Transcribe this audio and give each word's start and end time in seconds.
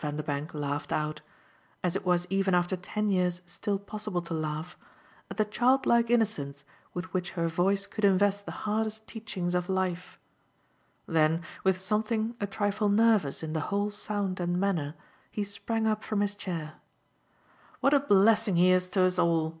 Vanderbank 0.00 0.54
laughed 0.54 0.90
out 0.90 1.20
as 1.84 1.94
it 1.96 2.06
was 2.06 2.26
even 2.30 2.54
after 2.54 2.78
ten 2.78 3.10
years 3.10 3.42
still 3.44 3.78
possible 3.78 4.22
to 4.22 4.32
laugh 4.32 4.74
at 5.30 5.36
the 5.36 5.44
childlike 5.44 6.08
innocence 6.08 6.64
with 6.94 7.12
which 7.12 7.32
her 7.32 7.46
voice 7.46 7.86
could 7.86 8.02
invest 8.06 8.46
the 8.46 8.52
hardest 8.64 9.06
teachings 9.06 9.54
of 9.54 9.68
life; 9.68 10.18
then 11.06 11.42
with 11.62 11.76
something 11.76 12.34
a 12.40 12.46
trifle 12.46 12.88
nervous 12.88 13.42
in 13.42 13.52
the 13.52 13.60
whole 13.68 13.90
sound 13.90 14.40
and 14.40 14.58
manner 14.58 14.94
he 15.30 15.44
sprang 15.44 15.86
up 15.86 16.02
from 16.02 16.20
his 16.22 16.36
chair. 16.36 16.76
"What 17.80 17.92
a 17.92 18.00
blessing 18.00 18.56
he 18.56 18.70
is 18.70 18.88
to 18.88 19.02
us 19.02 19.18
all!" 19.18 19.60